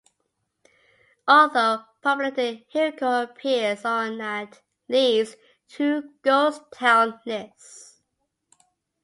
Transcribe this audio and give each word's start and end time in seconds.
Although 1.27 1.83
populated, 2.01 2.65
Hiko 2.73 3.21
appears 3.25 3.85
on 3.85 4.19
at 4.19 4.59
least 4.89 5.35
two 5.67 6.15
ghost 6.23 6.63
town 6.73 7.19
lists. 7.23 8.01